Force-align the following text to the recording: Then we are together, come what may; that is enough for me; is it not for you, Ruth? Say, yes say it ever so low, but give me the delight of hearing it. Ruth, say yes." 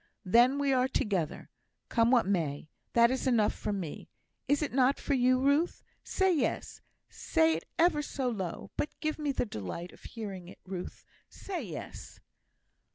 Then 0.25 0.57
we 0.57 0.73
are 0.73 0.87
together, 0.87 1.51
come 1.87 2.09
what 2.09 2.25
may; 2.25 2.69
that 2.93 3.11
is 3.11 3.27
enough 3.27 3.53
for 3.53 3.71
me; 3.71 4.09
is 4.47 4.63
it 4.63 4.73
not 4.73 4.99
for 4.99 5.13
you, 5.13 5.39
Ruth? 5.39 5.83
Say, 6.03 6.35
yes 6.35 6.81
say 7.07 7.53
it 7.53 7.65
ever 7.77 8.01
so 8.01 8.27
low, 8.27 8.71
but 8.77 8.99
give 8.99 9.19
me 9.19 9.31
the 9.31 9.45
delight 9.45 9.91
of 9.91 10.01
hearing 10.01 10.47
it. 10.47 10.57
Ruth, 10.65 11.05
say 11.29 11.61
yes." 11.61 12.19